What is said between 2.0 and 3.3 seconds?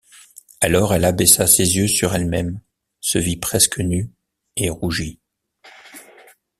elle-même, se